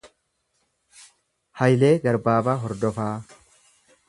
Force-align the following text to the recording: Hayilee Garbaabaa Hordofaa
Hayilee 1.61 1.93
Garbaabaa 2.07 2.59
Hordofaa 2.65 3.15